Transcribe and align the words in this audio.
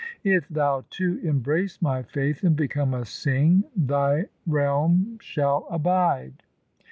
If 0.23 0.47
thou 0.49 0.83
too 0.89 1.19
embrace 1.21 1.79
my 1.79 2.01
faith 2.01 2.41
and 2.43 2.55
become 2.55 2.95
a 2.95 3.05
Singh, 3.05 3.65
thy 3.77 4.29
realm 4.47 5.19
shall 5.21 5.67
abide.' 5.69 6.41